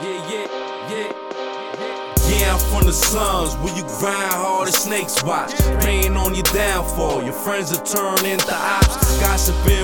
Yeah, 0.00 0.30
yeah, 0.30 0.46
yeah. 0.90 1.12
Yeah, 2.28 2.54
I'm 2.54 2.58
from 2.70 2.86
the 2.86 2.92
slums 2.92 3.54
where 3.56 3.76
you 3.76 3.82
grind 4.00 4.32
hard 4.32 4.68
as 4.68 4.76
snakes 4.76 5.22
watch. 5.22 5.52
Praying 5.80 6.16
on 6.16 6.34
your 6.34 6.44
downfall, 6.44 7.22
your 7.22 7.34
friends 7.34 7.72
are 7.72 7.84
turning 7.84 8.32
into 8.32 8.54
ops. 8.54 9.20
Gossiping 9.20 9.81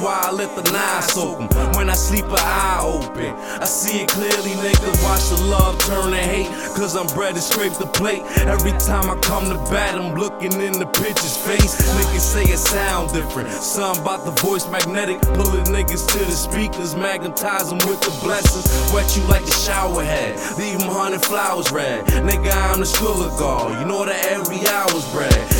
why 0.00 0.20
I 0.24 0.32
let 0.32 0.54
the 0.54 0.62
knives 0.70 1.16
open. 1.16 1.48
When 1.76 1.90
I 1.90 1.94
sleep, 1.94 2.24
an 2.26 2.38
eye 2.38 2.80
open. 2.82 3.34
I 3.60 3.64
see 3.64 4.02
it 4.02 4.08
clearly, 4.08 4.52
nigga. 4.62 4.90
Watch 5.02 5.28
the 5.28 5.40
love 5.44 5.78
turn 5.80 6.10
to 6.10 6.16
hate, 6.16 6.48
cause 6.74 6.96
I'm 6.96 7.06
bred 7.08 7.34
to 7.34 7.40
scrape 7.40 7.74
the 7.74 7.86
plate. 7.86 8.22
Every 8.46 8.72
time 8.72 9.10
I 9.10 9.16
come 9.20 9.48
to 9.48 9.58
bat, 9.70 9.94
I'm 9.94 10.14
looking 10.14 10.52
in 10.52 10.78
the 10.78 10.86
pitcher's 10.86 11.36
face. 11.36 11.76
Niggas 11.96 12.20
say 12.20 12.44
it 12.44 12.58
sound 12.58 13.12
different. 13.12 13.50
Something 13.50 14.02
about 14.02 14.24
the 14.24 14.32
voice 14.42 14.68
magnetic, 14.70 15.20
pulling 15.22 15.66
niggas 15.66 16.06
to 16.12 16.18
the 16.24 16.32
speakers, 16.32 16.94
magnetize 16.94 17.70
them 17.70 17.78
with 17.88 18.00
the 18.00 18.14
blessings. 18.22 18.66
Wet 18.92 19.16
you 19.16 19.22
like 19.24 19.42
a 19.42 19.52
shower 19.52 20.04
head, 20.04 20.36
leave 20.58 20.78
them 20.78 20.88
hundred 20.88 21.22
flowers 21.24 21.70
red. 21.72 22.06
Nigga, 22.06 22.52
I'm 22.52 22.80
the 22.80 22.86
school 22.86 23.22
of 23.22 23.38
God. 23.38 23.78
You 23.80 23.86
know 23.86 24.04
that 24.04 24.24
every 24.26 24.66
hour's 24.68 25.10
bread. 25.12 25.57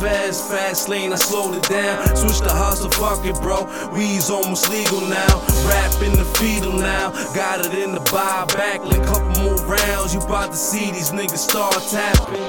Fast, 0.00 0.48
fast 0.48 0.88
lane, 0.88 1.12
I 1.12 1.16
slowed 1.16 1.54
it 1.54 1.68
down. 1.68 2.16
Switch 2.16 2.40
the 2.40 2.50
hustle, 2.50 2.90
fuck 2.90 3.24
it, 3.24 3.36
bro. 3.40 3.68
Weed's 3.92 4.30
almost 4.30 4.70
legal 4.70 5.02
now. 5.02 5.32
Rap 5.68 6.02
in 6.02 6.16
the 6.16 6.24
fetal 6.38 6.72
now. 6.72 7.10
Got 7.34 7.66
it 7.66 7.74
in 7.74 7.92
the 7.92 8.00
buy 8.10 8.46
back, 8.56 8.80
like 8.84 9.04
couple 9.04 9.42
more 9.42 9.56
rounds. 9.66 10.14
You 10.14 10.20
about 10.20 10.50
to 10.52 10.56
see 10.56 10.90
these 10.90 11.10
niggas 11.10 11.38
start 11.38 11.76
tapping. 11.90 12.42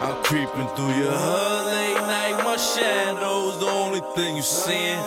I'm 0.00 0.22
creeping 0.22 0.68
through 0.74 0.94
your 0.96 1.12
hood 1.12 1.66
late 1.66 2.00
night. 2.08 2.42
My 2.44 2.56
shadow's 2.56 3.58
the 3.60 3.66
only 3.66 4.00
thing 4.14 4.36
you 4.36 4.42
seeing. 4.42 4.98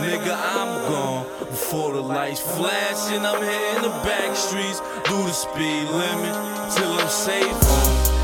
Nigga, 0.00 0.34
I'm 0.36 0.70
gone 0.88 1.26
before 1.40 1.92
the 1.92 2.00
lights 2.00 2.40
flash. 2.40 3.10
And 3.12 3.26
I'm 3.26 3.42
hitting 3.42 3.82
the 3.82 3.94
back 4.04 4.36
streets, 4.36 4.80
do 5.08 5.16
the 5.24 5.32
speed 5.32 5.88
limit 5.88 6.34
till 6.74 6.92
I'm 6.92 7.08
safe 7.08 7.56
home. 7.62 8.15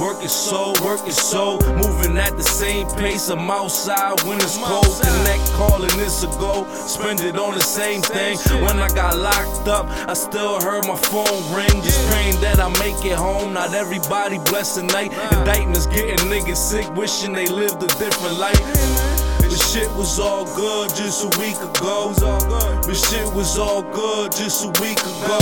Working 0.00 0.28
so, 0.28 0.72
working 0.82 1.12
so, 1.12 1.58
moving 1.76 2.16
at 2.16 2.36
the 2.36 2.42
same 2.42 2.88
pace. 2.96 3.28
I'm 3.28 3.50
outside 3.50 4.22
when 4.22 4.38
it's 4.38 4.56
cold. 4.56 4.86
Connect, 5.02 5.52
calling 5.52 5.94
this 5.98 6.24
a 6.24 6.28
go. 6.40 6.66
Spend 6.72 7.20
it 7.20 7.36
on 7.38 7.54
the 7.54 7.60
same 7.60 8.00
thing. 8.00 8.38
When 8.62 8.78
I 8.78 8.88
got 8.88 9.18
locked 9.18 9.68
up, 9.68 9.86
I 10.08 10.14
still 10.14 10.60
heard 10.60 10.86
my 10.86 10.96
phone 10.96 11.54
ring. 11.54 11.82
Just 11.82 12.08
praying 12.08 12.40
that 12.40 12.58
I 12.58 12.68
make 12.80 13.04
it 13.04 13.16
home. 13.16 13.52
Not 13.52 13.74
everybody 13.74 14.38
blessed 14.38 14.80
tonight. 14.80 15.12
Indictments 15.32 15.86
getting 15.86 16.16
niggas 16.28 16.56
sick, 16.56 16.88
wishing 16.94 17.34
they 17.34 17.46
lived 17.46 17.82
a 17.82 17.88
different 17.98 18.38
life. 18.38 19.29
Shit 19.70 19.88
was 19.92 20.18
all 20.18 20.46
good 20.56 20.90
just 20.96 21.22
a 21.22 21.38
week 21.38 21.54
ago. 21.54 22.12
But 22.18 22.94
shit 22.94 23.32
was 23.32 23.56
all 23.56 23.82
good 23.82 24.32
just 24.32 24.64
a 24.64 24.82
week 24.82 24.98
ago. 24.98 25.38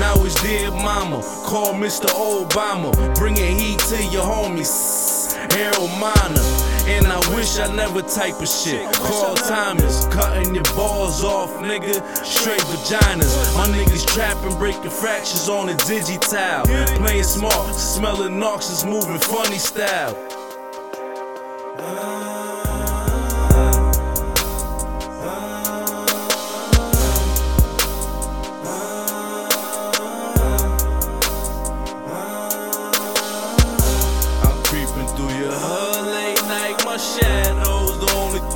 Now 0.00 0.14
it's 0.24 0.40
dear 0.40 0.70
mama, 0.70 1.20
call 1.44 1.74
Mr. 1.74 2.06
Obama, 2.06 2.90
bringing 3.16 3.58
heat 3.58 3.78
to 3.90 4.02
your 4.06 4.24
homies. 4.24 5.36
Harold 5.52 5.90
Miner, 6.00 6.40
and 6.88 7.06
I 7.06 7.18
wish 7.34 7.58
I 7.58 7.70
never 7.76 8.00
type 8.00 8.40
of 8.40 8.48
shit. 8.48 8.90
Call 8.94 9.34
Thomas, 9.34 10.06
cutting 10.06 10.54
your 10.54 10.64
balls 10.74 11.22
off, 11.22 11.50
nigga. 11.58 12.00
Straight 12.24 12.62
vaginas. 12.62 13.54
My 13.54 13.66
niggas 13.76 14.06
trapping, 14.06 14.56
breaking 14.56 14.88
fractures 14.88 15.50
on 15.50 15.66
the 15.66 15.74
digital. 15.86 16.64
Playing 16.96 17.24
smart, 17.24 17.74
smelling 17.74 18.38
noxious, 18.38 18.86
moving 18.86 19.18
funny 19.18 19.58
style. 19.58 20.16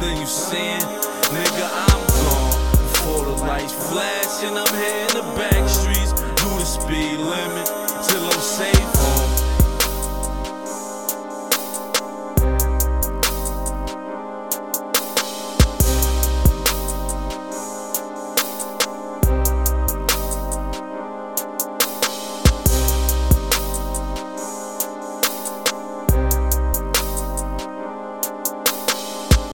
everything 0.05 0.21
you 0.21 0.27
seeing. 0.27 1.04